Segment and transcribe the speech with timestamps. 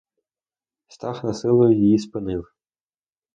[0.87, 2.45] Стах насилу її спинив.